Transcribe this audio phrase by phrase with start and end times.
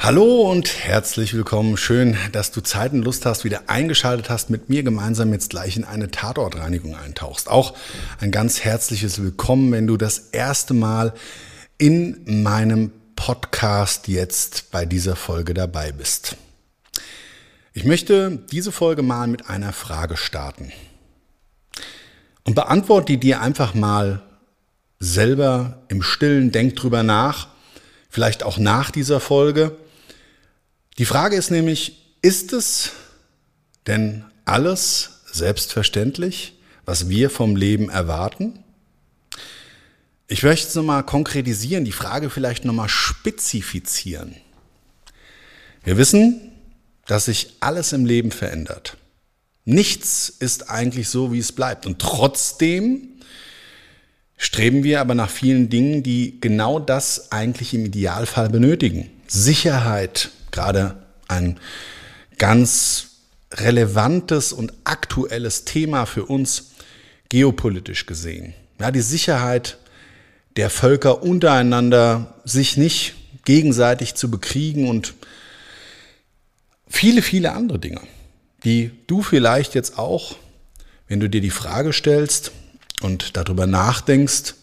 [0.00, 1.76] Hallo und herzlich willkommen.
[1.76, 5.76] Schön, dass du Zeit und Lust hast, wieder eingeschaltet hast, mit mir gemeinsam jetzt gleich
[5.76, 7.48] in eine Tatortreinigung eintauchst.
[7.48, 7.74] Auch
[8.20, 11.14] ein ganz herzliches Willkommen, wenn du das erste Mal
[11.78, 16.36] in meinem Podcast jetzt bei dieser Folge dabei bist.
[17.72, 20.72] Ich möchte diese Folge mal mit einer Frage starten.
[22.44, 24.22] Und beantworte die dir einfach mal
[25.00, 26.52] selber im Stillen.
[26.52, 27.48] Denk drüber nach,
[28.08, 29.76] vielleicht auch nach dieser Folge.
[30.98, 32.90] Die Frage ist nämlich, ist es
[33.86, 38.64] denn alles selbstverständlich, was wir vom Leben erwarten?
[40.26, 44.34] Ich möchte es nochmal konkretisieren, die Frage vielleicht nochmal spezifizieren.
[45.84, 46.52] Wir wissen,
[47.06, 48.96] dass sich alles im Leben verändert.
[49.64, 51.86] Nichts ist eigentlich so, wie es bleibt.
[51.86, 53.20] Und trotzdem
[54.36, 59.10] streben wir aber nach vielen Dingen, die genau das eigentlich im Idealfall benötigen.
[59.28, 61.58] Sicherheit, gerade ein
[62.38, 63.08] ganz
[63.52, 66.72] relevantes und aktuelles Thema für uns
[67.28, 68.54] geopolitisch gesehen.
[68.80, 69.78] Ja, die Sicherheit
[70.56, 73.14] der Völker untereinander, sich nicht
[73.44, 75.14] gegenseitig zu bekriegen und
[76.86, 78.00] viele, viele andere Dinge,
[78.64, 80.36] die du vielleicht jetzt auch,
[81.06, 82.52] wenn du dir die Frage stellst
[83.00, 84.54] und darüber nachdenkst,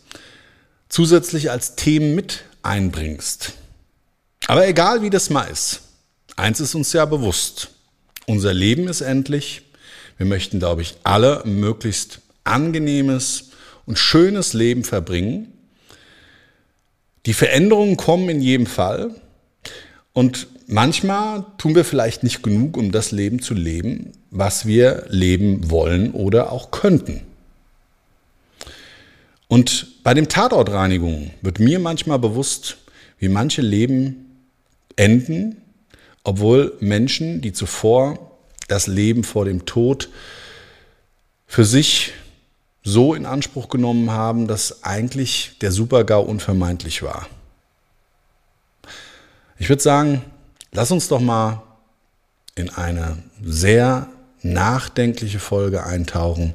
[0.90, 3.54] zusätzlich als Themen mit einbringst.
[4.48, 5.82] Aber egal wie das mal ist,
[6.36, 7.70] eins ist uns ja bewusst.
[8.28, 9.64] Unser Leben ist endlich.
[10.18, 13.52] Wir möchten, glaube ich, alle möglichst angenehmes
[13.86, 15.52] und schönes Leben verbringen.
[17.26, 19.16] Die Veränderungen kommen in jedem Fall.
[20.14, 25.70] Und manchmal tun wir vielleicht nicht genug, um das Leben zu leben, was wir leben
[25.70, 27.22] wollen oder auch könnten.
[29.48, 32.78] Und bei den Tatortreinigungen wird mir manchmal bewusst,
[33.20, 34.25] wie manche Leben
[34.96, 35.62] enden,
[36.24, 38.32] obwohl Menschen, die zuvor
[38.68, 40.10] das Leben vor dem Tod
[41.46, 42.14] für sich
[42.84, 47.28] so in Anspruch genommen haben, dass eigentlich der Supergau unvermeidlich war.
[49.58, 50.22] Ich würde sagen,
[50.72, 51.64] lass uns doch mal
[52.56, 54.08] in eine sehr
[54.42, 56.54] nachdenkliche Folge eintauchen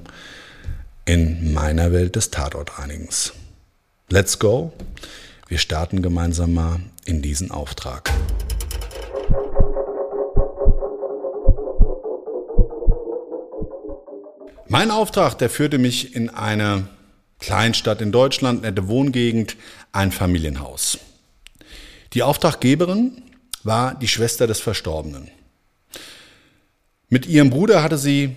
[1.05, 3.33] in meiner Welt des Tatortreinigens.
[4.09, 4.73] Let's go.
[5.49, 8.11] Wir starten gemeinsam mal in diesen Auftrag.
[14.69, 16.89] Mein Auftrag, der führte mich in eine
[17.41, 19.57] Kleinstadt in Deutschland, nette Wohngegend,
[19.91, 20.99] ein Familienhaus.
[22.13, 23.23] Die Auftraggeberin
[23.65, 25.29] war die Schwester des Verstorbenen.
[27.09, 28.37] Mit ihrem Bruder hatte sie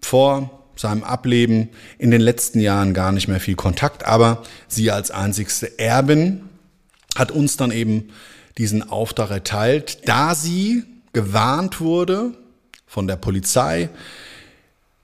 [0.00, 1.68] vor seinem Ableben
[1.98, 6.49] in den letzten Jahren gar nicht mehr viel Kontakt, aber sie als einzigste Erbin
[7.16, 8.08] hat uns dann eben
[8.58, 12.32] diesen Auftrag erteilt, da sie gewarnt wurde
[12.86, 13.88] von der Polizei,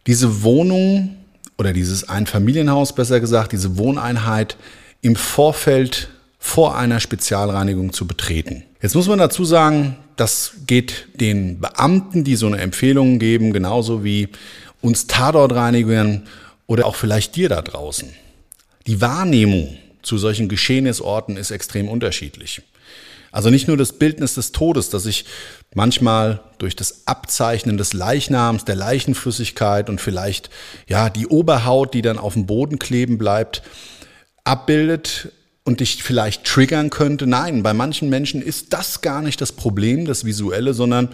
[0.07, 1.17] diese Wohnung
[1.59, 4.57] oder dieses Einfamilienhaus, besser gesagt, diese Wohneinheit
[5.01, 6.09] im Vorfeld
[6.39, 8.63] vor einer Spezialreinigung zu betreten.
[8.81, 14.05] Jetzt muss man dazu sagen, das geht den Beamten, die so eine Empfehlung geben, genauso
[14.05, 14.29] wie
[14.81, 16.23] uns Tatortreinigern
[16.67, 18.11] oder auch vielleicht dir da draußen.
[18.87, 19.77] Die Wahrnehmung
[20.07, 22.63] zu solchen Geschehnisorten ist extrem unterschiedlich.
[23.33, 25.27] Also nicht nur das Bildnis des Todes, das sich
[25.75, 30.49] manchmal durch das Abzeichnen des Leichnams, der Leichenflüssigkeit und vielleicht
[30.87, 33.63] ja die Oberhaut, die dann auf dem Boden kleben bleibt,
[34.45, 35.33] abbildet
[35.65, 37.27] und dich vielleicht triggern könnte.
[37.27, 41.09] Nein, bei manchen Menschen ist das gar nicht das Problem, das Visuelle, sondern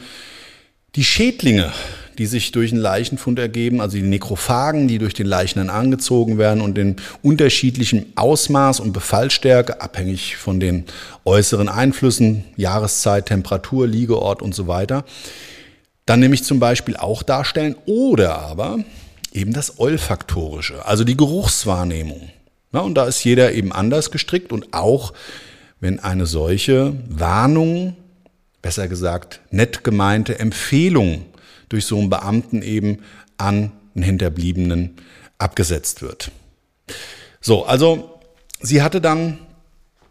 [0.94, 1.72] Die Schädlinge,
[2.18, 6.60] die sich durch einen Leichenfund ergeben, also die Nekrophagen, die durch den Leichnam angezogen werden
[6.60, 10.84] und in unterschiedlichem Ausmaß und Befallstärke, abhängig von den
[11.24, 15.04] äußeren Einflüssen, Jahreszeit, Temperatur, Liegeort und so weiter,
[16.06, 18.78] dann nämlich zum Beispiel auch darstellen oder aber
[19.32, 22.30] eben das Olfaktorische, also die Geruchswahrnehmung.
[22.72, 25.12] Ja, und da ist jeder eben anders gestrickt und auch
[25.80, 27.96] wenn eine solche Warnung,
[28.62, 31.26] besser gesagt nett gemeinte Empfehlung
[31.72, 32.98] durch so einen Beamten eben
[33.38, 34.96] an einen Hinterbliebenen
[35.38, 36.30] abgesetzt wird.
[37.40, 38.20] So, also
[38.60, 39.38] sie hatte dann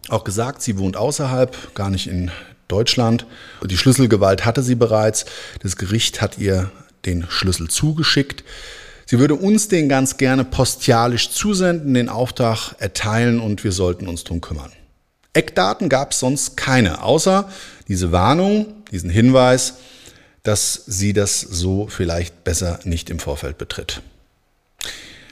[0.09, 2.31] auch gesagt, sie wohnt außerhalb, gar nicht in
[2.67, 3.25] Deutschland.
[3.65, 5.25] Die Schlüsselgewalt hatte sie bereits.
[5.61, 6.71] Das Gericht hat ihr
[7.05, 8.43] den Schlüssel zugeschickt.
[9.05, 14.23] Sie würde uns den ganz gerne postialisch zusenden, den Auftrag erteilen und wir sollten uns
[14.23, 14.71] drum kümmern.
[15.33, 17.49] Eckdaten gab es sonst keine, außer
[17.87, 19.75] diese Warnung, diesen Hinweis,
[20.43, 24.01] dass sie das so vielleicht besser nicht im Vorfeld betritt.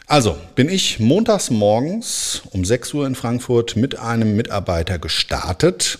[0.09, 5.99] Also bin ich montags morgens um 6 Uhr in Frankfurt mit einem Mitarbeiter gestartet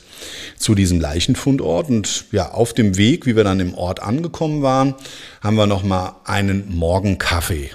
[0.58, 4.96] zu diesem Leichenfundort und ja, auf dem Weg, wie wir dann im Ort angekommen waren,
[5.42, 7.70] haben wir noch mal einen Morgenkaffee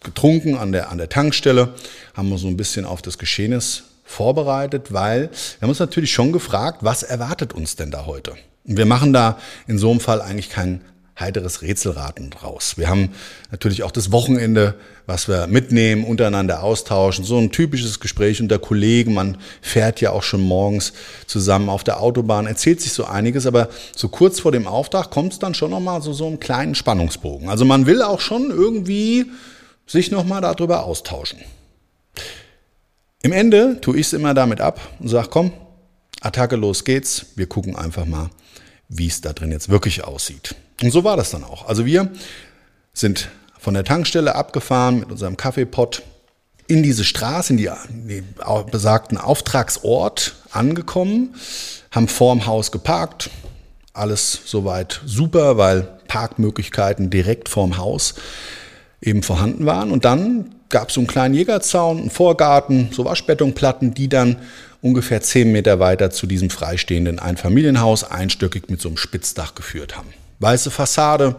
[0.00, 1.74] getrunken an der an der Tankstelle,
[2.14, 6.32] haben wir so ein bisschen auf das Geschehnis vorbereitet, weil wir haben uns natürlich schon
[6.32, 8.34] gefragt, was erwartet uns denn da heute?
[8.76, 10.82] Wir machen da in so einem Fall eigentlich kein
[11.18, 12.78] heiteres Rätselraten draus.
[12.78, 13.10] Wir haben
[13.50, 14.74] natürlich auch das Wochenende,
[15.06, 17.24] was wir mitnehmen, untereinander austauschen.
[17.24, 19.14] So ein typisches Gespräch unter Kollegen.
[19.14, 20.92] Man fährt ja auch schon morgens
[21.26, 25.32] zusammen auf der Autobahn, erzählt sich so einiges, aber so kurz vor dem Auftrag kommt
[25.32, 27.48] es dann schon nochmal so, so einen kleinen Spannungsbogen.
[27.48, 29.26] Also man will auch schon irgendwie
[29.86, 31.40] sich nochmal darüber austauschen.
[33.22, 35.52] Im Ende tue ich es immer damit ab und sage, komm,
[36.20, 37.26] Attacke, los geht's.
[37.36, 38.30] Wir gucken einfach mal,
[38.88, 40.54] wie es da drin jetzt wirklich aussieht.
[40.82, 41.68] Und so war das dann auch.
[41.68, 42.10] Also wir
[42.92, 46.02] sind von der Tankstelle abgefahren mit unserem Kaffeepott
[46.68, 48.22] in diese Straße, in die, die
[48.70, 51.34] besagten Auftragsort angekommen,
[51.90, 53.30] haben vorm Haus geparkt.
[53.94, 58.14] Alles soweit super, weil Parkmöglichkeiten direkt vorm Haus
[59.00, 59.90] eben vorhanden waren.
[59.90, 64.36] Und dann gab es so einen kleinen Jägerzaun, einen Vorgarten, so Waschbetonplatten, die dann
[64.80, 70.08] ungefähr zehn Meter weiter zu diesem freistehenden Einfamilienhaus einstöckig mit so einem Spitzdach geführt haben.
[70.40, 71.34] Weiße Fassade,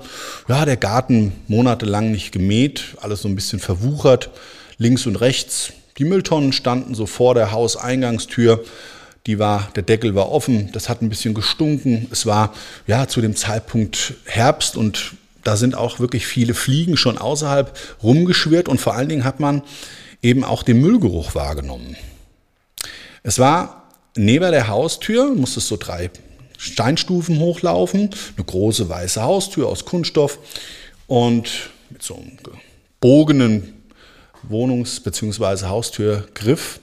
[0.50, 4.30] ja, der Garten monatelang nicht gemäht, alles so ein bisschen verwuchert,
[4.78, 5.72] links und rechts.
[5.98, 8.64] Die Mülltonnen standen so vor der Hauseingangstür.
[9.26, 12.08] Die war, der Deckel war offen, das hat ein bisschen gestunken.
[12.12, 12.54] Es war
[12.88, 15.14] ja zu dem Zeitpunkt Herbst und
[15.46, 19.62] da sind auch wirklich viele Fliegen schon außerhalb rumgeschwirrt und vor allen Dingen hat man
[20.22, 21.96] eben auch den Müllgeruch wahrgenommen.
[23.24, 26.10] Es war neben der Haustür, musste es so drei
[26.58, 30.40] Steinstufen hochlaufen, eine große weiße Haustür aus Kunststoff
[31.08, 32.38] und mit so einem
[33.00, 33.84] gebogenen
[34.48, 35.68] Wohnungs- bzw.
[35.68, 36.80] Haustürgriff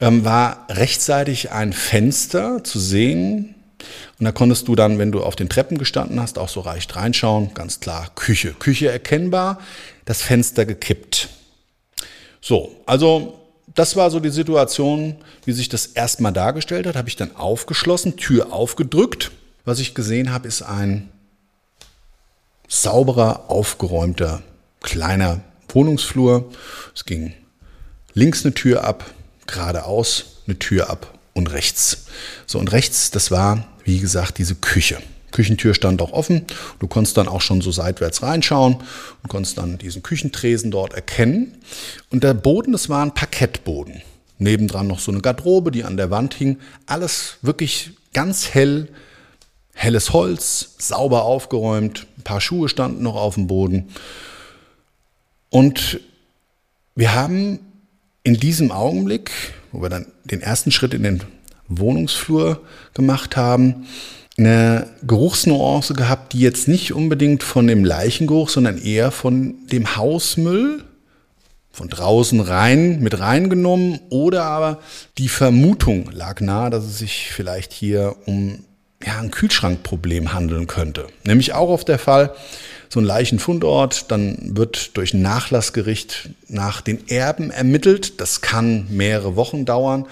[0.00, 3.54] ähm, war rechtzeitig ein Fenster zu sehen.
[4.18, 6.96] Und da konntest du dann, wenn du auf den Treppen gestanden hast, auch so reicht
[6.96, 7.52] reinschauen.
[7.54, 8.52] Ganz klar, Küche.
[8.52, 9.58] Küche erkennbar,
[10.04, 11.28] das Fenster gekippt.
[12.40, 13.45] So, also
[13.76, 16.96] das war so die Situation, wie sich das erstmal dargestellt hat.
[16.96, 19.30] Habe ich dann aufgeschlossen, Tür aufgedrückt.
[19.64, 21.10] Was ich gesehen habe, ist ein
[22.68, 24.42] sauberer, aufgeräumter,
[24.80, 26.50] kleiner Wohnungsflur.
[26.94, 27.34] Es ging
[28.14, 29.04] links eine Tür ab,
[29.46, 32.06] geradeaus eine Tür ab und rechts.
[32.46, 34.98] So, und rechts, das war, wie gesagt, diese Küche.
[35.32, 36.46] Küchentür stand auch offen.
[36.78, 41.58] Du konntest dann auch schon so seitwärts reinschauen und konntest dann diesen Küchentresen dort erkennen.
[42.10, 44.02] Und der Boden, das war ein Parkettboden.
[44.38, 46.58] Nebendran noch so eine Garderobe, die an der Wand hing.
[46.86, 48.88] Alles wirklich ganz hell,
[49.74, 52.06] helles Holz, sauber aufgeräumt.
[52.18, 53.88] Ein paar Schuhe standen noch auf dem Boden.
[55.50, 56.00] Und
[56.94, 57.60] wir haben
[58.22, 59.30] in diesem Augenblick,
[59.72, 61.22] wo wir dann den ersten Schritt in den
[61.68, 62.62] Wohnungsflur
[62.94, 63.86] gemacht haben,
[64.38, 70.84] eine Geruchsnuance gehabt, die jetzt nicht unbedingt von dem Leichengeruch, sondern eher von dem Hausmüll
[71.76, 74.80] von draußen rein mit reingenommen oder aber
[75.18, 78.64] die Vermutung lag nahe, dass es sich vielleicht hier um
[79.04, 81.06] ja, ein Kühlschrankproblem handeln könnte.
[81.24, 82.34] Nämlich auch auf der Fall,
[82.88, 88.20] so ein Leichenfundort, dann wird durch ein Nachlassgericht nach den Erben ermittelt.
[88.20, 90.06] Das kann mehrere Wochen dauern.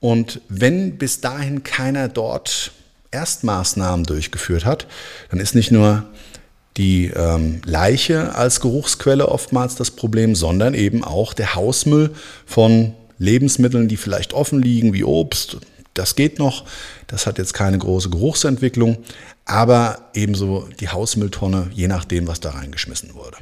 [0.00, 2.72] Und wenn bis dahin keiner dort
[3.14, 4.86] Erstmaßnahmen durchgeführt hat,
[5.30, 6.04] dann ist nicht nur
[6.76, 12.10] die ähm, Leiche als Geruchsquelle oftmals das Problem, sondern eben auch der Hausmüll
[12.46, 15.58] von Lebensmitteln, die vielleicht offen liegen, wie Obst,
[15.94, 16.64] das geht noch.
[17.06, 18.98] Das hat jetzt keine große Geruchsentwicklung,
[19.44, 23.36] aber ebenso die Hausmülltonne, je nachdem, was da reingeschmissen wurde.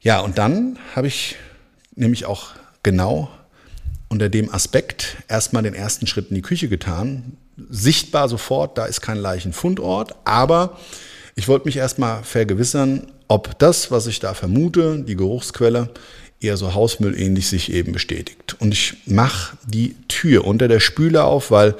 [0.00, 1.36] Ja, und dann habe ich
[1.94, 3.30] nämlich auch genau
[4.08, 7.36] unter dem Aspekt erstmal den ersten Schritt in die Küche getan.
[7.68, 10.78] Sichtbar sofort, da ist kein Leichenfundort, aber
[11.34, 15.90] ich wollte mich erstmal vergewissern, ob das, was ich da vermute, die Geruchsquelle,
[16.40, 18.56] eher so hausmüllähnlich sich eben bestätigt.
[18.58, 21.74] Und ich mache die Tür unter der Spüle auf, weil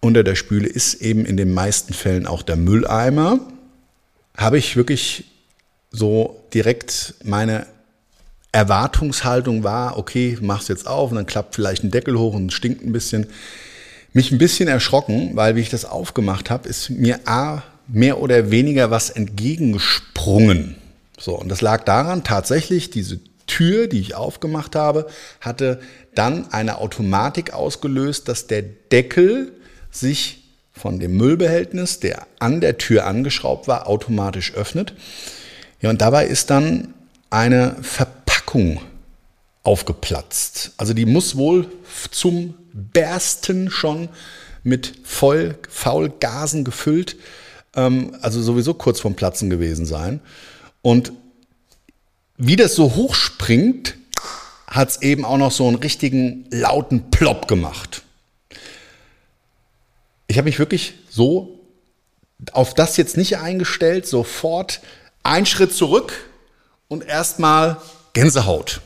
[0.00, 3.38] unter der Spüle ist eben in den meisten Fällen auch der Mülleimer.
[4.36, 5.24] Habe ich wirklich
[5.90, 7.66] so direkt meine
[8.52, 12.82] Erwartungshaltung war, okay, mach's jetzt auf und dann klappt vielleicht ein Deckel hoch und stinkt
[12.82, 13.26] ein bisschen.
[14.12, 18.50] Mich ein bisschen erschrocken, weil wie ich das aufgemacht habe, ist mir A, mehr oder
[18.50, 20.76] weniger was entgegengesprungen.
[21.18, 25.06] So, und das lag daran, tatsächlich, diese Tür, die ich aufgemacht habe,
[25.40, 25.80] hatte
[26.14, 29.52] dann eine Automatik ausgelöst, dass der Deckel
[29.90, 34.94] sich von dem Müllbehältnis, der an der Tür angeschraubt war, automatisch öffnet.
[35.80, 36.94] Ja, und dabei ist dann
[37.28, 38.80] eine Verpackung
[39.62, 40.72] aufgeplatzt.
[40.76, 41.66] Also die muss wohl
[42.10, 44.08] zum Bersten schon
[44.62, 47.16] mit voll Faulgasen gefüllt,
[47.74, 50.20] ähm, also sowieso kurz vorm Platzen gewesen sein.
[50.82, 51.12] Und
[52.36, 53.96] wie das so hochspringt,
[54.66, 58.02] hat es eben auch noch so einen richtigen lauten Plop gemacht.
[60.28, 61.58] Ich habe mich wirklich so
[62.52, 64.80] auf das jetzt nicht eingestellt, sofort
[65.22, 66.12] einen Schritt zurück
[66.88, 67.78] und erstmal
[68.12, 68.80] Gänsehaut.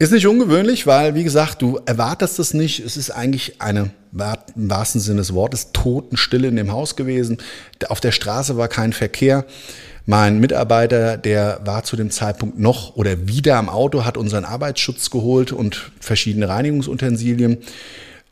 [0.00, 2.80] Ist nicht ungewöhnlich, weil, wie gesagt, du erwartest es nicht.
[2.80, 7.36] Es ist eigentlich eine, im wahrsten Sinne des Wortes, Totenstille in dem Haus gewesen.
[7.86, 9.44] Auf der Straße war kein Verkehr.
[10.06, 15.10] Mein Mitarbeiter, der war zu dem Zeitpunkt noch oder wieder am Auto, hat unseren Arbeitsschutz
[15.10, 17.58] geholt und verschiedene Reinigungsutensilien,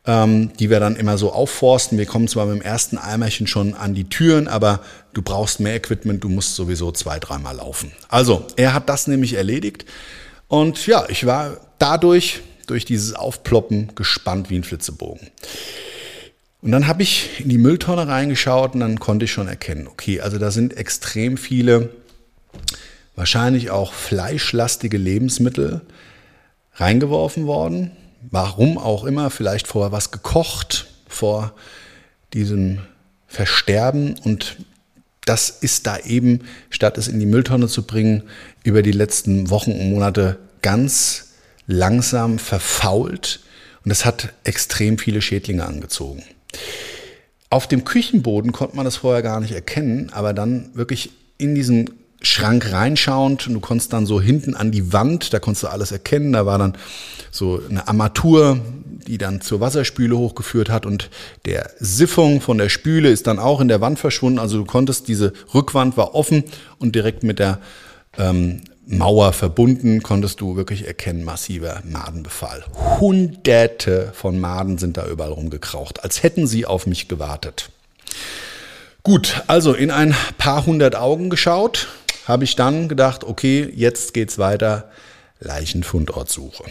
[0.07, 1.99] ähm, die wir dann immer so aufforsten.
[1.99, 4.79] Wir kommen zwar mit dem ersten Eimerchen schon an die Türen, aber
[5.13, 7.91] du brauchst mehr Equipment, du musst sowieso zwei, dreimal laufen.
[8.07, 9.85] Also, er hat das nämlich erledigt.
[10.49, 15.29] Und ja, ich war dadurch, durch dieses Aufploppen, gespannt wie ein Flitzebogen.
[16.61, 20.19] Und dann habe ich in die Mülltonne reingeschaut und dann konnte ich schon erkennen, okay,
[20.19, 21.91] also da sind extrem viele,
[23.15, 25.81] wahrscheinlich auch fleischlastige Lebensmittel
[26.73, 27.91] reingeworfen worden.
[28.29, 31.53] Warum auch immer, vielleicht vorher was gekocht vor
[32.33, 32.79] diesem
[33.27, 34.57] Versterben und
[35.29, 36.39] das ist da eben,
[36.71, 38.23] statt es in die Mülltonne zu bringen,
[38.63, 41.33] über die letzten Wochen und Monate ganz
[41.67, 43.39] langsam verfault
[43.85, 46.23] und es hat extrem viele Schädlinge angezogen.
[47.51, 51.91] Auf dem Küchenboden konnte man das vorher gar nicht erkennen, aber dann wirklich in diesen
[52.21, 55.91] Schrank reinschauend und du konntest dann so hinten an die Wand, da konntest du alles
[55.91, 56.77] erkennen, da war dann
[57.31, 58.59] so eine Armatur,
[59.07, 61.09] die dann zur Wasserspüle hochgeführt hat und
[61.45, 65.07] der Siphon von der Spüle ist dann auch in der Wand verschwunden, also du konntest,
[65.07, 66.43] diese Rückwand war offen
[66.77, 67.59] und direkt mit der
[68.17, 72.65] ähm, Mauer verbunden, konntest du wirklich erkennen, massiver Madenbefall.
[72.99, 77.69] Hunderte von Maden sind da überall rumgekraucht, als hätten sie auf mich gewartet.
[79.03, 81.87] Gut, also in ein paar hundert Augen geschaut,
[82.29, 84.91] habe ich dann gedacht, okay, jetzt geht's weiter,
[85.39, 86.63] Leichenfundortsuche.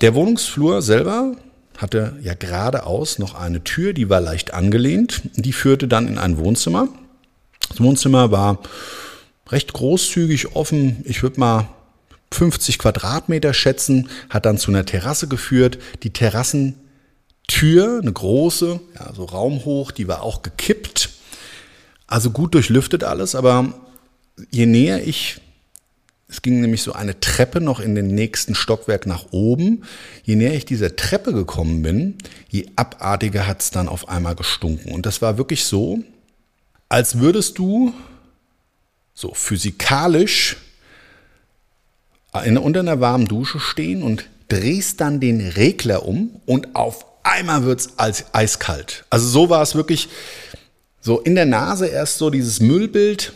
[0.00, 1.32] Der Wohnungsflur selber
[1.76, 5.22] hatte ja geradeaus noch eine Tür, die war leicht angelehnt.
[5.34, 6.86] Die führte dann in ein Wohnzimmer.
[7.68, 8.60] Das Wohnzimmer war
[9.48, 11.02] recht großzügig offen.
[11.04, 11.68] Ich würde mal
[12.32, 15.78] 50 Quadratmeter schätzen, hat dann zu einer Terrasse geführt.
[16.04, 16.10] Die
[17.48, 21.10] Terrassentür, eine große, ja, so raumhoch, die war auch gekippt.
[22.06, 23.74] Also gut durchlüftet alles, aber
[24.50, 25.40] je näher ich
[26.30, 29.84] es ging nämlich so eine Treppe noch in den nächsten Stockwerk nach oben.
[30.24, 32.18] Je näher ich dieser Treppe gekommen bin,
[32.50, 34.92] je abartiger hat es dann auf einmal gestunken.
[34.92, 36.00] Und das war wirklich so,
[36.90, 37.94] als würdest du
[39.14, 40.58] so physikalisch
[42.44, 47.64] in, unter einer warmen Dusche stehen und drehst dann den Regler um und auf einmal
[47.64, 49.04] wird es als eiskalt.
[49.10, 50.08] Also so war es wirklich
[51.00, 53.32] so in der Nase erst so dieses Müllbild,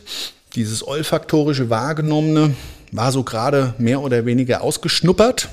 [0.54, 2.54] dieses olfaktorische wahrgenommene
[2.90, 5.48] war so gerade mehr oder weniger ausgeschnuppert,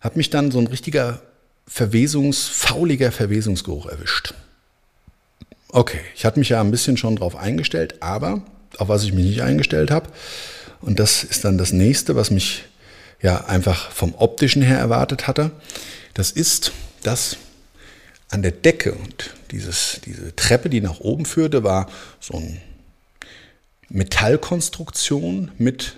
[0.00, 1.20] hat mich dann so ein richtiger
[1.66, 4.34] Verwesungs, fauliger Verwesungsgeruch erwischt.
[5.68, 8.42] Okay, ich hatte mich ja ein bisschen schon drauf eingestellt, aber
[8.78, 10.08] auf was ich mich nicht eingestellt habe,
[10.80, 12.64] und das ist dann das nächste, was mich
[13.22, 15.52] ja einfach vom optischen her erwartet hatte,
[16.14, 17.36] das ist, dass
[18.28, 21.88] an der Decke und dieses, diese Treppe, die nach oben führte, war
[22.20, 22.60] so eine
[23.88, 25.96] Metallkonstruktion mit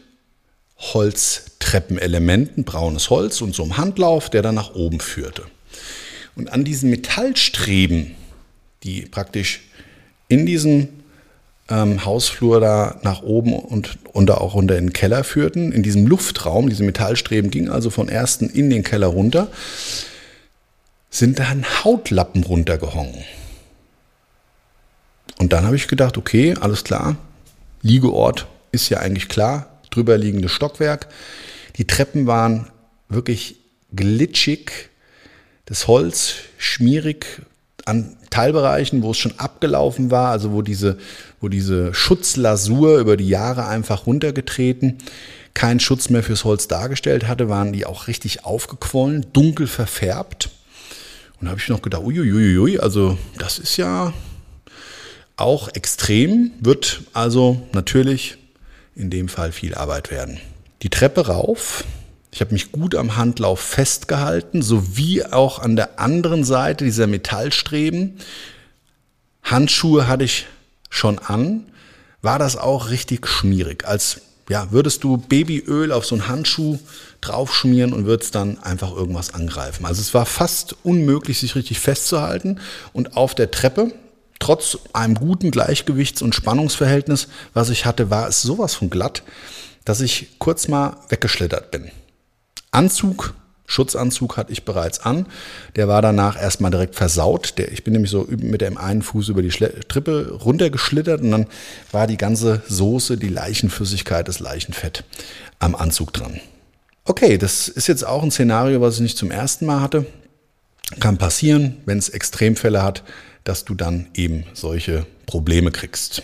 [0.78, 5.44] Holztreppenelementen, braunes Holz und so einem Handlauf, der dann nach oben führte.
[6.34, 8.14] Und an diesen Metallstreben,
[8.82, 9.60] die praktisch
[10.28, 10.88] in diesem
[11.68, 16.06] ähm, Hausflur da nach oben und, und auch runter in den Keller führten, in diesem
[16.06, 19.48] Luftraum, diese Metallstreben gingen also von ersten in den Keller runter,
[21.12, 23.22] sind dann Hautlappen runtergehongen.
[25.38, 27.16] Und dann habe ich gedacht, okay, alles klar,
[27.82, 31.08] Liegeort ist ja eigentlich klar, drüber liegendes Stockwerk.
[31.76, 32.70] Die Treppen waren
[33.08, 33.56] wirklich
[33.94, 34.88] glitschig,
[35.66, 37.42] das Holz schmierig
[37.84, 40.96] an Teilbereichen, wo es schon abgelaufen war, also wo diese,
[41.40, 44.98] wo diese Schutzlasur über die Jahre einfach runtergetreten,
[45.52, 50.50] keinen Schutz mehr fürs Holz dargestellt hatte, waren die auch richtig aufgequollen, dunkel verfärbt.
[51.42, 54.12] Und da habe ich noch gedacht, uiuiui, also das ist ja
[55.34, 58.38] auch extrem, wird also natürlich
[58.94, 60.38] in dem Fall viel Arbeit werden.
[60.82, 61.82] Die Treppe rauf,
[62.30, 68.18] ich habe mich gut am Handlauf festgehalten, sowie auch an der anderen Seite dieser Metallstreben.
[69.42, 70.46] Handschuhe hatte ich
[70.90, 71.64] schon an,
[72.20, 73.84] war das auch richtig schmierig.
[73.84, 74.20] Als
[74.52, 76.78] ja, würdest du Babyöl auf so einen Handschuh
[77.22, 79.86] draufschmieren und würdest dann einfach irgendwas angreifen.
[79.86, 82.60] Also es war fast unmöglich, sich richtig festzuhalten.
[82.92, 83.94] Und auf der Treppe,
[84.40, 89.22] trotz einem guten Gleichgewichts- und Spannungsverhältnis, was ich hatte, war es sowas von glatt,
[89.86, 91.90] dass ich kurz mal weggeschlittert bin.
[92.72, 93.32] Anzug,
[93.72, 95.26] Schutzanzug hatte ich bereits an.
[95.76, 97.54] Der war danach erstmal direkt versaut.
[97.56, 101.46] Der, ich bin nämlich so mit dem einen Fuß über die Trippe runtergeschlittert und dann
[101.90, 105.04] war die ganze Soße, die Leichenflüssigkeit, das Leichenfett
[105.58, 106.40] am Anzug dran.
[107.04, 110.04] Okay, das ist jetzt auch ein Szenario, was ich nicht zum ersten Mal hatte.
[111.00, 113.02] Kann passieren, wenn es Extremfälle hat,
[113.44, 116.22] dass du dann eben solche Probleme kriegst.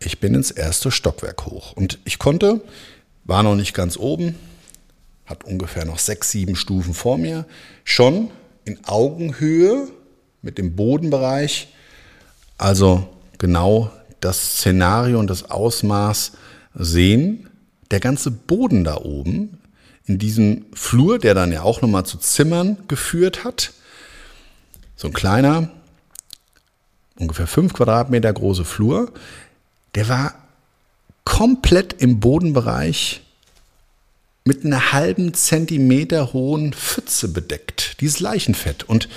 [0.00, 2.62] Ich bin ins erste Stockwerk hoch und ich konnte,
[3.24, 4.34] war noch nicht ganz oben,
[5.30, 7.46] hat ungefähr noch sechs, sieben Stufen vor mir,
[7.84, 8.30] schon
[8.64, 9.88] in Augenhöhe
[10.42, 11.68] mit dem Bodenbereich,
[12.58, 13.08] also
[13.38, 16.32] genau das Szenario und das Ausmaß
[16.74, 17.48] sehen.
[17.90, 19.60] Der ganze Boden da oben
[20.04, 23.72] in diesem Flur, der dann ja auch nochmal zu Zimmern geführt hat,
[24.96, 25.70] so ein kleiner,
[27.18, 29.12] ungefähr fünf Quadratmeter große Flur,
[29.94, 30.34] der war
[31.24, 33.22] komplett im Bodenbereich
[34.44, 38.84] mit einer halben Zentimeter hohen Pfütze bedeckt, dieses Leichenfett.
[38.84, 39.08] Und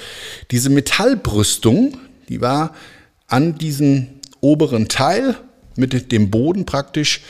[0.51, 1.97] diese Metallbrüstung,
[2.29, 2.75] die war
[3.27, 5.35] an diesem oberen Teil
[5.75, 7.21] mit dem Boden praktisch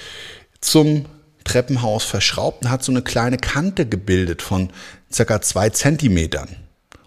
[0.60, 1.06] zum
[1.44, 4.70] Treppenhaus verschraubt und hat so eine kleine Kante gebildet von
[5.12, 6.50] circa zwei Zentimetern.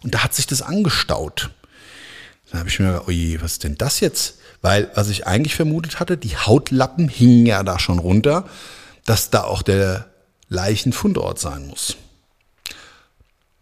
[0.03, 1.51] Und da hat sich das angestaut.
[2.51, 4.39] Dann habe ich mir gedacht, oje, was ist denn das jetzt?
[4.63, 8.49] Weil, was ich eigentlich vermutet hatte, die Hautlappen hingen ja da schon runter,
[9.05, 10.07] dass da auch der
[10.49, 11.97] Leichenfundort sein muss.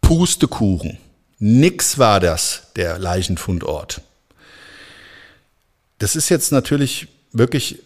[0.01, 0.99] Pustekuchen.
[1.38, 4.01] Nix war das, der Leichenfundort.
[5.99, 7.83] Das ist jetzt natürlich wirklich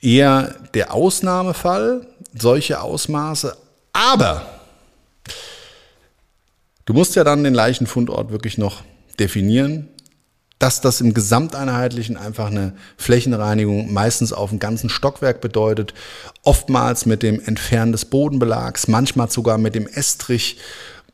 [0.00, 3.56] eher der Ausnahmefall, solche Ausmaße,
[3.92, 4.60] aber
[6.86, 8.82] du musst ja dann den Leichenfundort wirklich noch
[9.18, 9.88] definieren
[10.60, 15.94] dass das im Gesamteinheitlichen einfach eine Flächenreinigung meistens auf dem ganzen Stockwerk bedeutet,
[16.44, 20.58] oftmals mit dem Entfernen des Bodenbelags, manchmal sogar mit dem Estrich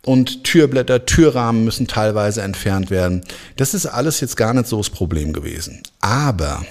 [0.05, 3.25] und Türblätter, Türrahmen müssen teilweise entfernt werden.
[3.57, 5.83] Das ist alles jetzt gar nicht so das Problem gewesen.
[6.01, 6.67] Aber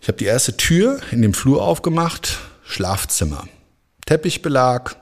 [0.00, 3.48] ich habe die erste Tür in dem Flur aufgemacht, Schlafzimmer.
[4.06, 4.96] Teppichbelag,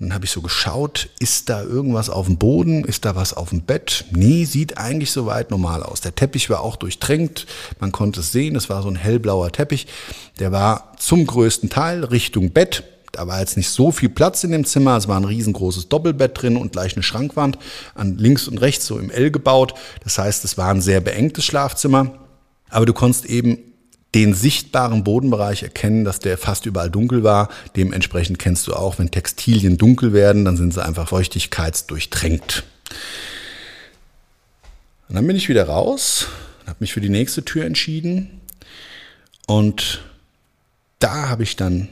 [0.00, 3.50] dann habe ich so geschaut, ist da irgendwas auf dem Boden, ist da was auf
[3.50, 4.06] dem Bett?
[4.12, 6.00] Nee, sieht eigentlich soweit normal aus.
[6.00, 7.46] Der Teppich war auch durchtränkt,
[7.80, 9.86] man konnte es sehen, es war so ein hellblauer Teppich.
[10.38, 12.82] Der war zum größten Teil Richtung Bett.
[13.12, 16.40] Da war jetzt nicht so viel Platz in dem Zimmer, es war ein riesengroßes Doppelbett
[16.40, 17.58] drin und gleich eine Schrankwand
[17.94, 19.74] an links und rechts so im L gebaut.
[20.02, 22.14] Das heißt, es war ein sehr beengtes Schlafzimmer.
[22.70, 23.58] Aber du konntest eben
[24.14, 27.48] den sichtbaren Bodenbereich erkennen, dass der fast überall dunkel war.
[27.76, 32.64] Dementsprechend kennst du auch, wenn Textilien dunkel werden, dann sind sie einfach feuchtigkeitsdurchtränkt.
[35.08, 36.26] Und dann bin ich wieder raus,
[36.66, 38.40] habe mich für die nächste Tür entschieden
[39.46, 40.02] und
[40.98, 41.90] da habe ich dann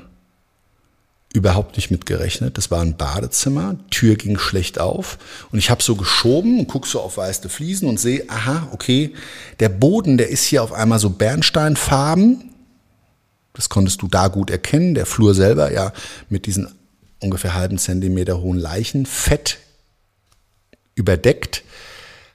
[1.38, 2.58] überhaupt nicht mit gerechnet.
[2.58, 5.18] Das war ein Badezimmer, Tür ging schlecht auf
[5.50, 9.14] und ich habe so geschoben und guck so auf weiße Fliesen und sehe, aha, okay,
[9.60, 12.50] der Boden, der ist hier auf einmal so Bernsteinfarben.
[13.54, 14.94] Das konntest du da gut erkennen.
[14.94, 15.92] Der Flur selber ja
[16.28, 16.68] mit diesen
[17.20, 19.58] ungefähr halben Zentimeter hohen Leichen fett
[20.94, 21.64] überdeckt,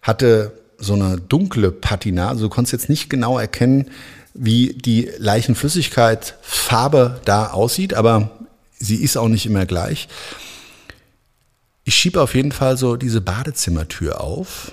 [0.01, 2.29] hatte so eine dunkle Patina.
[2.29, 3.89] Also du konntest jetzt nicht genau erkennen,
[4.33, 8.31] wie die Leichenflüssigkeit Farbe da aussieht, aber
[8.79, 10.07] sie ist auch nicht immer gleich.
[11.83, 14.71] Ich schiebe auf jeden Fall so diese Badezimmertür auf,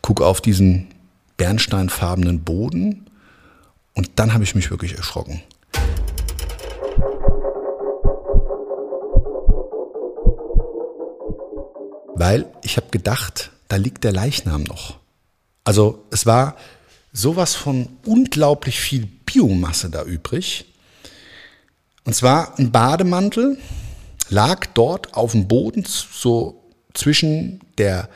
[0.00, 0.88] gucke auf diesen
[1.36, 3.06] bernsteinfarbenen Boden
[3.94, 5.42] und dann habe ich mich wirklich erschrocken.
[12.16, 14.98] Weil ich habe gedacht, da liegt der Leichnam noch.
[15.64, 16.56] Also es war
[17.12, 20.66] sowas von unglaublich viel Biomasse da übrig.
[22.04, 23.58] Und zwar ein Bademantel
[24.28, 26.62] lag dort auf dem Boden, so
[26.92, 28.08] zwischen der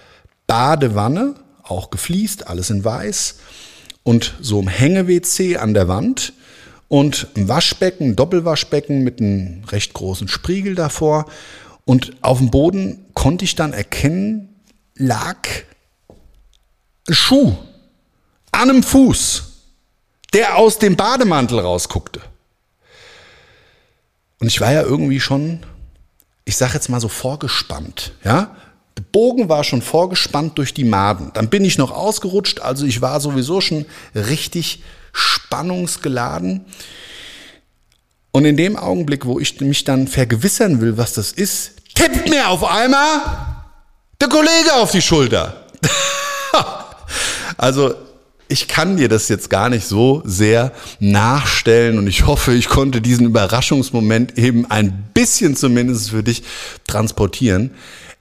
[0.47, 3.37] Badewanne, auch gefliest, alles in weiß,
[4.03, 6.33] und so ein Hänge-WC an der Wand
[6.89, 11.27] und ein Waschbecken, Doppelwaschbecken mit einem recht großen Spiegel davor.
[11.85, 14.61] Und auf dem Boden konnte ich dann erkennen,
[14.95, 15.37] lag
[17.07, 17.55] ein Schuh
[18.53, 19.43] an einem Fuß,
[20.33, 22.21] der aus dem Bademantel rausguckte.
[24.41, 25.61] Und ich war ja irgendwie schon,
[26.45, 28.55] ich sag jetzt mal so vorgespannt, ja.
[28.97, 31.31] Der Bogen war schon vorgespannt durch die Maden.
[31.33, 36.65] Dann bin ich noch ausgerutscht, also ich war sowieso schon richtig spannungsgeladen.
[38.33, 42.49] Und in dem Augenblick, wo ich mich dann vergewissern will, was das ist, tippt mir
[42.49, 43.21] auf einmal
[44.21, 45.65] der Kollege auf die Schulter.
[47.57, 47.95] also
[48.49, 53.01] ich kann dir das jetzt gar nicht so sehr nachstellen und ich hoffe, ich konnte
[53.01, 56.43] diesen Überraschungsmoment eben ein bisschen zumindest für dich
[56.87, 57.73] transportieren.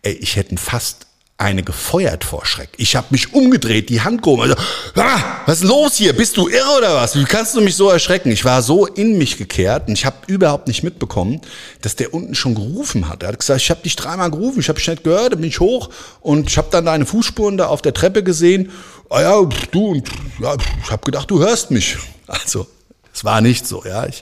[0.02, 1.07] Ey, ich hätte fast
[1.40, 2.70] eine gefeuert vor Schreck.
[2.78, 4.42] Ich habe mich umgedreht, die Hand gehoben.
[4.42, 4.56] Also,
[4.96, 6.14] ah, was ist los hier?
[6.14, 7.16] Bist du irre oder was?
[7.16, 8.32] Wie kannst du mich so erschrecken?
[8.32, 11.42] Ich war so in mich gekehrt und ich habe überhaupt nicht mitbekommen,
[11.82, 13.22] dass der unten schon gerufen hat.
[13.22, 15.50] Er hat gesagt, ich habe dich dreimal gerufen, ich habe dich nicht gehört, dann bin
[15.50, 18.72] ich hoch und ich habe dann deine Fußspuren da auf der Treppe gesehen.
[19.10, 20.10] Ah ja, du und
[20.42, 21.98] ja, ich habe gedacht, du hörst mich.
[22.30, 22.68] Also,
[23.14, 24.06] es war nicht so, ja.
[24.06, 24.22] Ich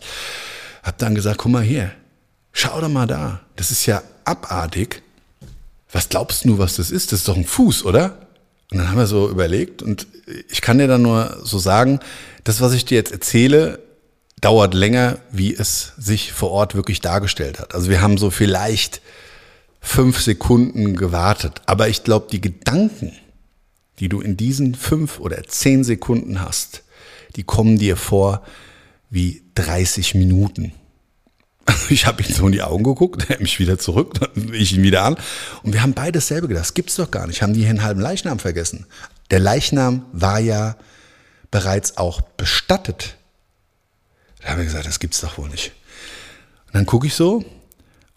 [0.84, 1.90] habe dann gesagt, guck mal hier,
[2.52, 3.40] schau doch mal da.
[3.56, 5.02] Das ist ja abartig
[5.96, 7.14] was glaubst du, was das ist?
[7.14, 8.28] Das ist doch ein Fuß, oder?
[8.70, 10.08] Und dann haben wir so überlegt und
[10.50, 12.02] ich kann dir dann nur so sagen,
[12.44, 13.80] das, was ich dir jetzt erzähle,
[14.42, 17.74] dauert länger, wie es sich vor Ort wirklich dargestellt hat.
[17.74, 19.02] Also wir haben so vielleicht
[19.80, 23.14] fünf Sekunden gewartet, aber ich glaube, die Gedanken,
[24.00, 26.84] die du in diesen fünf oder zehn Sekunden hast,
[27.38, 28.44] die kommen dir vor
[29.10, 30.74] wie 30 Minuten.
[31.90, 34.20] Ich habe ihn so in die Augen geguckt, er mich wieder zurück,
[34.54, 35.18] ich ihn wieder an.
[35.64, 36.66] Und wir haben beide dasselbe gedacht.
[36.66, 37.42] Das gibt's doch gar nicht.
[37.42, 38.86] Haben die hier einen halben Leichnam vergessen?
[39.32, 40.78] Der Leichnam war ja
[41.52, 43.16] bereits auch bestattet.
[44.42, 45.72] Da haben wir gesagt, das gibt's doch wohl nicht.
[46.68, 47.44] Und dann gucke ich so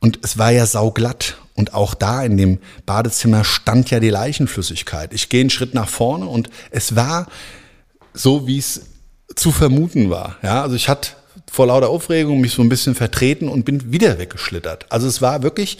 [0.01, 1.39] und es war ja sauglatt.
[1.55, 5.13] Und auch da in dem Badezimmer stand ja die Leichenflüssigkeit.
[5.13, 7.27] Ich gehe einen Schritt nach vorne und es war
[8.15, 8.83] so, wie es
[9.35, 10.37] zu vermuten war.
[10.43, 11.13] Ja, also ich hatte
[11.51, 14.87] vor lauter Aufregung mich so ein bisschen vertreten und bin wieder weggeschlittert.
[14.91, 15.79] Also es war wirklich,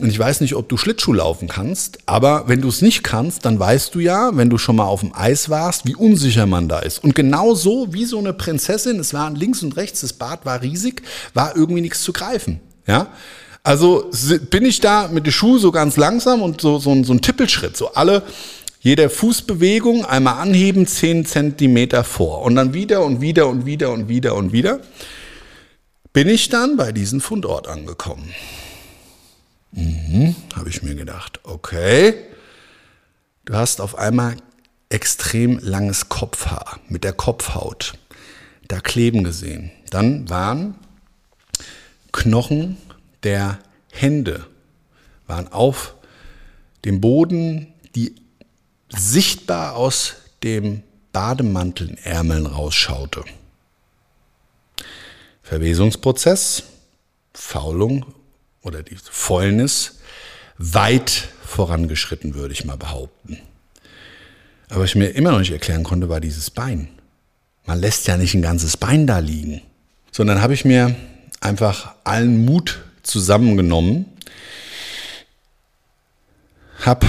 [0.00, 3.44] und ich weiß nicht, ob du Schlittschuh laufen kannst, aber wenn du es nicht kannst,
[3.44, 6.68] dann weißt du ja, wenn du schon mal auf dem Eis warst, wie unsicher man
[6.68, 7.02] da ist.
[7.04, 10.62] Und genau so wie so eine Prinzessin, es waren links und rechts, das Bad war
[10.62, 11.02] riesig,
[11.34, 12.60] war irgendwie nichts zu greifen.
[12.86, 13.08] Ja,
[13.62, 14.10] also
[14.48, 17.76] bin ich da mit den Schuhen so ganz langsam und so, so, so ein Tippelschritt,
[17.76, 18.22] so alle
[18.80, 22.42] jede Fußbewegung einmal anheben, 10 Zentimeter vor.
[22.42, 24.80] Und dann wieder und wieder und wieder und wieder und wieder
[26.12, 28.34] bin ich dann bei diesem Fundort angekommen.
[29.72, 32.14] Mhm, habe ich mir gedacht, okay,
[33.44, 34.36] du hast auf einmal
[34.88, 37.94] extrem langes Kopfhaar mit der Kopfhaut
[38.66, 39.70] da kleben gesehen.
[39.90, 40.74] Dann waren
[42.12, 42.76] Knochen
[43.22, 43.58] der
[43.92, 44.46] Hände
[45.26, 45.94] waren auf
[46.84, 48.14] dem Boden, die
[48.90, 53.24] sichtbar aus dem Bademantelärmeln rausschaute.
[55.42, 56.62] Verwesungsprozess,
[57.34, 58.06] Faulung
[58.62, 59.98] oder die Fäulnis
[60.58, 63.38] weit vorangeschritten, würde ich mal behaupten.
[64.68, 66.88] Aber was ich mir immer noch nicht erklären konnte, war dieses Bein.
[67.66, 69.62] Man lässt ja nicht ein ganzes Bein da liegen,
[70.12, 70.94] sondern habe ich mir
[71.40, 74.06] einfach allen Mut zusammengenommen,
[76.84, 77.06] habe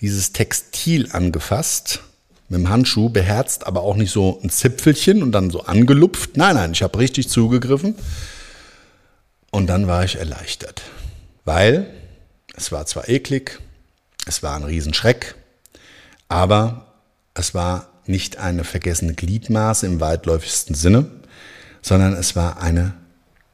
[0.00, 2.00] dieses Textil angefasst
[2.48, 6.36] mit dem Handschuh, beherzt, aber auch nicht so ein Zipfelchen und dann so angelupft.
[6.36, 7.94] Nein, nein, ich habe richtig zugegriffen.
[9.50, 10.82] Und dann war ich erleichtert,
[11.44, 11.88] weil
[12.56, 13.60] es war zwar eklig,
[14.26, 15.36] es war ein Riesenschreck,
[16.28, 16.86] aber
[17.34, 21.10] es war nicht eine vergessene Gliedmaße im weitläufigsten Sinne,
[21.82, 22.94] sondern es war eine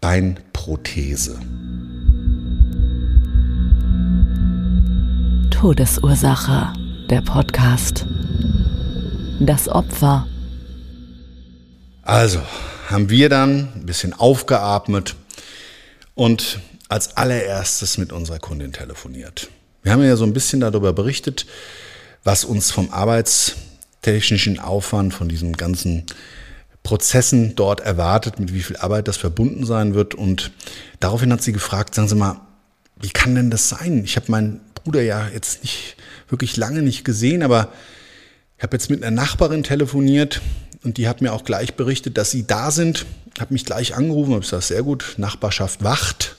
[0.00, 1.38] Beinprothese.
[5.60, 6.72] Todesursache.
[7.10, 8.06] der Podcast.
[9.40, 10.26] Das Opfer.
[12.00, 12.40] Also
[12.88, 15.16] haben wir dann ein bisschen aufgeatmet
[16.14, 19.50] und als allererstes mit unserer Kundin telefoniert.
[19.82, 21.44] Wir haben ja so ein bisschen darüber berichtet,
[22.24, 26.06] was uns vom arbeitstechnischen Aufwand, von diesen ganzen
[26.82, 30.14] Prozessen dort erwartet, mit wie viel Arbeit das verbunden sein wird.
[30.14, 30.52] Und
[31.00, 32.40] daraufhin hat sie gefragt, sagen Sie mal,
[32.96, 34.04] wie kann denn das sein?
[34.04, 35.96] Ich habe meinen Bruder ja jetzt nicht
[36.28, 37.72] wirklich lange nicht gesehen, aber
[38.56, 40.40] ich habe jetzt mit einer Nachbarin telefoniert
[40.82, 43.06] und die hat mir auch gleich berichtet, dass sie da sind.
[43.38, 46.36] Habe mich gleich angerufen, habe gesagt, sehr gut, Nachbarschaft wacht.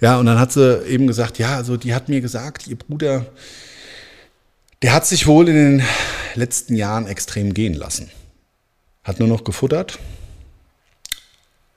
[0.00, 3.26] Ja, und dann hat sie eben gesagt, ja, also die hat mir gesagt, ihr Bruder,
[4.82, 5.82] der hat sich wohl in den
[6.34, 8.10] letzten Jahren extrem gehen lassen.
[9.02, 9.98] Hat nur noch gefuttert,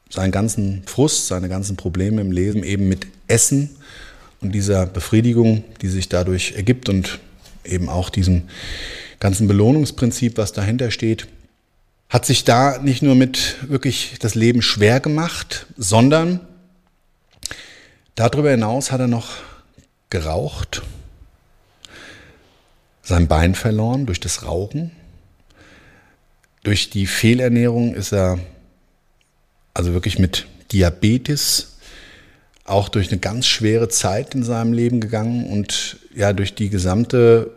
[0.09, 3.77] seinen ganzen Frust, seine ganzen Probleme im Leben eben mit Essen
[4.41, 7.19] und dieser Befriedigung, die sich dadurch ergibt und
[7.63, 8.49] eben auch diesem
[9.19, 11.27] ganzen Belohnungsprinzip, was dahinter steht,
[12.09, 16.41] hat sich da nicht nur mit wirklich das Leben schwer gemacht, sondern
[18.15, 19.29] darüber hinaus hat er noch
[20.09, 20.81] geraucht,
[23.03, 24.91] sein Bein verloren durch das Rauchen.
[26.63, 28.39] Durch die Fehlernährung ist er
[29.73, 31.70] also wirklich mit Diabetes
[32.71, 37.51] auch durch eine ganz schwere Zeit in seinem Leben gegangen und ja durch die gesamte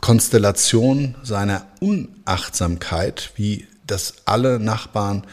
[0.00, 5.24] Konstellation seiner Unachtsamkeit, wie das alle Nachbarn,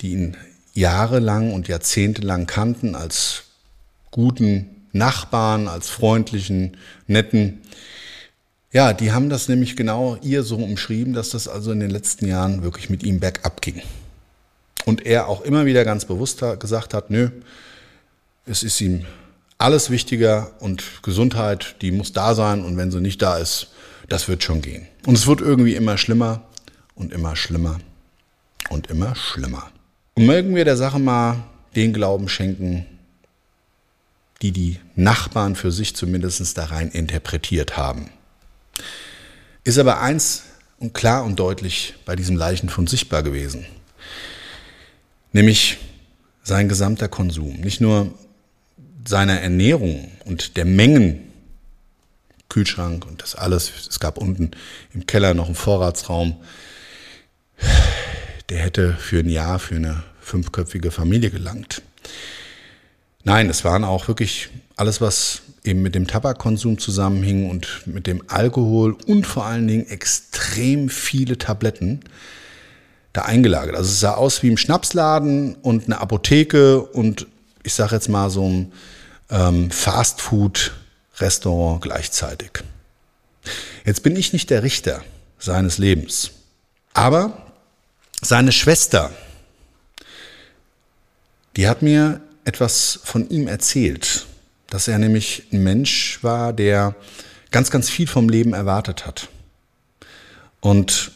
[0.00, 0.36] die ihn
[0.74, 3.44] jahrelang und jahrzehntelang kannten, als
[4.10, 7.62] guten Nachbarn, als freundlichen, netten,
[8.70, 12.26] ja, die haben das nämlich genau ihr so umschrieben, dass das also in den letzten
[12.26, 13.80] Jahren wirklich mit ihm bergab ging.
[14.84, 17.30] Und er auch immer wieder ganz bewusst gesagt hat, nö,
[18.48, 19.04] es ist ihm
[19.58, 23.68] alles wichtiger und Gesundheit, die muss da sein und wenn sie nicht da ist,
[24.08, 24.86] das wird schon gehen.
[25.06, 26.42] Und es wird irgendwie immer schlimmer
[26.94, 27.78] und immer schlimmer
[28.70, 29.70] und immer schlimmer.
[30.14, 31.44] Und mögen wir der Sache mal
[31.76, 32.86] den Glauben schenken,
[34.40, 38.10] die die Nachbarn für sich zumindest da rein interpretiert haben.
[39.64, 40.44] Ist aber eins
[40.78, 43.66] und klar und deutlich bei diesem Leichenfund sichtbar gewesen,
[45.32, 45.78] nämlich
[46.44, 47.60] sein gesamter Konsum.
[47.60, 48.14] Nicht nur
[49.08, 51.20] seiner Ernährung und der Mengen
[52.50, 53.72] Kühlschrank und das alles.
[53.88, 54.50] Es gab unten
[54.92, 56.36] im Keller noch einen Vorratsraum.
[58.50, 61.82] Der hätte für ein Jahr für eine fünfköpfige Familie gelangt.
[63.24, 68.22] Nein, es waren auch wirklich alles, was eben mit dem Tabakkonsum zusammenhing und mit dem
[68.28, 72.00] Alkohol und vor allen Dingen extrem viele Tabletten
[73.12, 73.74] da eingelagert.
[73.74, 77.26] Also es sah aus wie im Schnapsladen und eine Apotheke und
[77.64, 78.72] ich sage jetzt mal so ein
[79.30, 80.72] ähm, Fastfood
[81.18, 82.50] Restaurant gleichzeitig.
[83.84, 85.02] Jetzt bin ich nicht der Richter
[85.38, 86.30] seines Lebens,
[86.94, 87.52] aber
[88.20, 89.12] seine Schwester,
[91.56, 94.26] die hat mir etwas von ihm erzählt,
[94.68, 96.94] dass er nämlich ein Mensch war, der
[97.50, 99.28] ganz, ganz viel vom Leben erwartet hat.
[100.60, 101.12] Und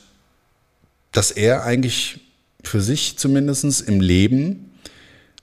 [1.10, 2.20] dass er eigentlich
[2.64, 4.72] für sich zumindest im Leben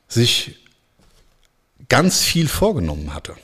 [0.07, 0.58] sich
[1.89, 3.35] ganz viel vorgenommen hatte.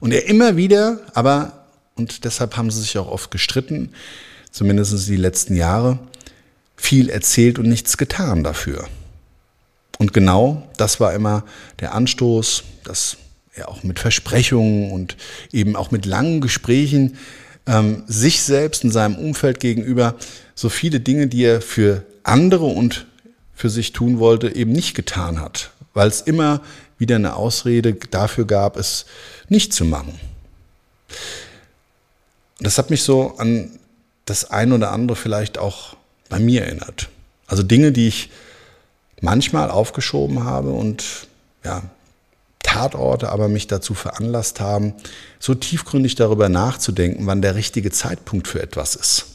[0.00, 1.66] Und er immer wieder, aber,
[1.96, 3.92] und deshalb haben sie sich auch oft gestritten,
[4.50, 5.98] zumindest die letzten Jahre,
[6.76, 8.88] viel erzählt und nichts getan dafür.
[9.98, 11.44] Und genau das war immer
[11.80, 13.16] der Anstoß, dass
[13.54, 15.16] er auch mit Versprechungen und
[15.52, 17.18] eben auch mit langen Gesprächen
[17.66, 20.14] ähm, sich selbst und seinem Umfeld gegenüber
[20.54, 23.06] so viele Dinge, die er für andere und
[23.54, 26.60] für sich tun wollte, eben nicht getan hat, weil es immer
[26.98, 29.06] wieder eine Ausrede dafür gab, es
[29.48, 30.18] nicht zu machen.
[32.60, 33.70] Das hat mich so an
[34.24, 35.96] das ein oder andere vielleicht auch
[36.28, 37.08] bei mir erinnert.
[37.46, 38.30] Also Dinge, die ich
[39.20, 41.28] manchmal aufgeschoben habe und
[41.64, 41.82] ja,
[42.62, 44.92] Tatorte aber mich dazu veranlasst haben,
[45.38, 49.26] so tiefgründig darüber nachzudenken, wann der richtige Zeitpunkt für etwas ist.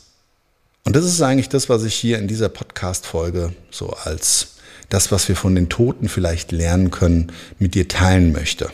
[0.85, 4.52] Und das ist eigentlich das, was ich hier in dieser Podcast-Folge so als
[4.93, 8.69] das, was wir von den Toten vielleicht lernen können, mit dir teilen möchte.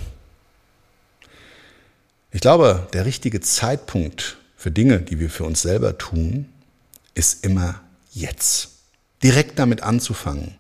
[2.32, 6.50] Ich glaube, der richtige Zeitpunkt für Dinge, die wir für uns selber tun,
[7.16, 7.80] ist immer
[8.12, 8.72] jetzt.
[9.24, 10.56] Direkt damit anzufangen,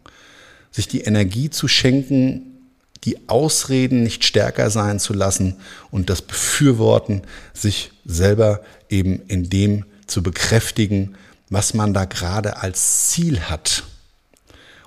[0.72, 2.72] sich die Energie zu schenken,
[3.04, 5.58] die Ausreden nicht stärker sein zu lassen
[5.92, 11.18] und das Befürworten, sich selber eben in dem zu bekräftigen,
[11.50, 13.84] was man da gerade als Ziel hat.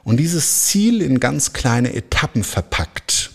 [0.05, 3.31] Und dieses Ziel in ganz kleine Etappen verpackt,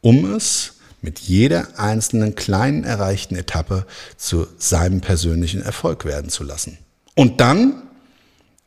[0.00, 3.86] um es mit jeder einzelnen kleinen erreichten Etappe
[4.16, 6.78] zu seinem persönlichen Erfolg werden zu lassen.
[7.14, 7.82] Und dann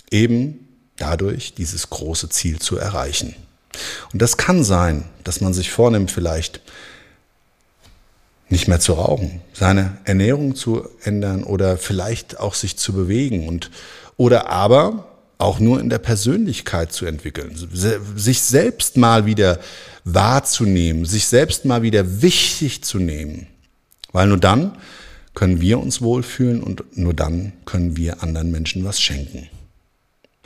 [0.10, 0.67] eben
[0.98, 3.36] dadurch dieses große Ziel zu erreichen.
[4.12, 6.62] Und das kann sein, dass man sich vornimmt, vielleicht
[8.50, 13.72] nicht mehr zu rauchen, seine Ernährung zu ändern oder vielleicht auch sich zu bewegen und
[14.15, 15.12] oder aber
[15.43, 17.51] auch nur in der Persönlichkeit zu entwickeln,
[18.15, 19.60] sich selbst mal wieder
[20.06, 23.47] wahrzunehmen, sich selbst mal wieder wichtig zu nehmen.
[24.12, 24.77] Weil nur dann
[25.34, 29.49] können wir uns wohlfühlen und nur dann können wir anderen Menschen was schenken.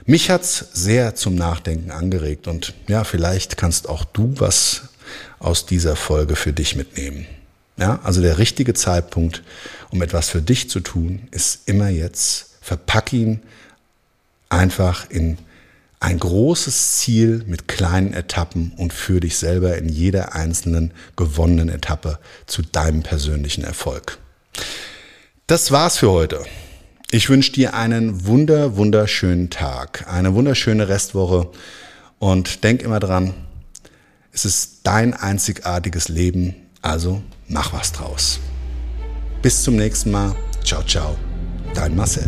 [0.05, 4.89] Mich hat's sehr zum Nachdenken angeregt und ja, vielleicht kannst auch du was
[5.39, 7.25] aus dieser Folge für dich mitnehmen.
[7.77, 9.43] Ja, also der richtige Zeitpunkt,
[9.91, 12.57] um etwas für dich zu tun, ist immer jetzt.
[12.62, 13.41] Verpack ihn
[14.49, 15.38] einfach in
[15.99, 22.19] ein großes Ziel mit kleinen Etappen und für dich selber in jeder einzelnen gewonnenen Etappe
[22.45, 24.19] zu deinem persönlichen Erfolg.
[25.47, 26.43] Das war's für heute.
[27.10, 31.49] Ich wünsche dir einen wunder, wunderschönen Tag, eine wunderschöne Restwoche
[32.19, 33.33] und denk immer dran,
[34.33, 38.39] es ist dein einzigartiges Leben, also mach was draus.
[39.41, 40.36] Bis zum nächsten Mal.
[40.63, 41.17] Ciao, ciao.
[41.73, 42.27] Dein Marcel.